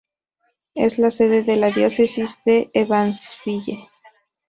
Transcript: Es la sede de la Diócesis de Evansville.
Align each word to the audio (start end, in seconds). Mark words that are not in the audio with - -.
Es 0.73 0.97
la 0.97 1.11
sede 1.11 1.43
de 1.43 1.57
la 1.57 1.69
Diócesis 1.69 2.39
de 2.43 2.71
Evansville. 2.73 3.87